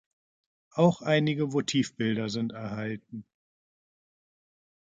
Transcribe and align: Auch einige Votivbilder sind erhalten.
Auch 0.71 1.03
einige 1.03 1.51
Votivbilder 1.53 2.27
sind 2.29 2.53
erhalten. 2.53 3.23